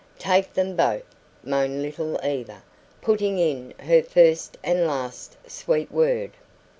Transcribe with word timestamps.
"Take 0.17 0.55
them 0.55 0.75
both!" 0.75 1.03
moaned 1.43 1.83
little 1.83 2.19
Eva, 2.25 2.63
putting 3.03 3.37
in 3.37 3.75
her 3.81 4.01
first 4.01 4.57
and 4.63 4.87
last 4.87 5.37
sweet 5.47 5.91
word. 5.91 6.31